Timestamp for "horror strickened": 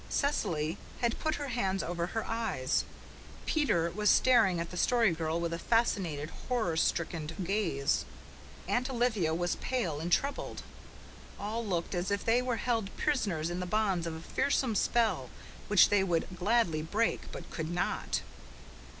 6.49-7.35